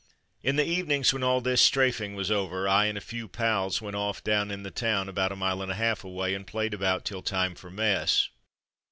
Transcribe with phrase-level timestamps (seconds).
[0.41, 3.95] In the evenings, when all this strafing was over, I and a few pals went
[3.95, 7.05] off down in the town about a mile and a half away and played about
[7.05, 8.27] till time for mess.